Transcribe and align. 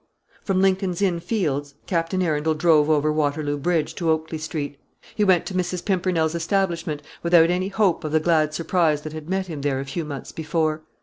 From 0.43 0.63
Lincoln's 0.63 1.03
Inn 1.03 1.19
Fields 1.19 1.75
Captain 1.85 2.23
Arundel 2.23 2.55
drove 2.55 2.89
over 2.89 3.13
Waterloo 3.13 3.55
Bridge 3.59 3.93
to 3.93 4.09
Oakley 4.09 4.39
Street. 4.39 4.79
He 5.13 5.23
went 5.23 5.45
to 5.45 5.53
Mrs. 5.53 5.85
Pimpernel's 5.85 6.33
establishment, 6.33 7.03
without 7.21 7.51
any 7.51 7.67
hope 7.67 8.03
of 8.03 8.11
the 8.11 8.19
glad 8.19 8.51
surprise 8.55 9.03
that 9.03 9.13
had 9.13 9.29
met 9.29 9.45
him 9.45 9.61
there 9.61 9.79
a 9.79 9.85
few 9.85 10.03
months 10.03 10.31
before. 10.31 10.81